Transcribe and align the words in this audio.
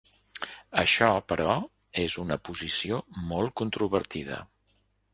Això, 0.83 1.09
però, 1.33 1.59
és 2.05 2.17
una 2.25 2.39
posició 2.49 3.01
molt 3.31 3.57
controvertida. 3.63 4.45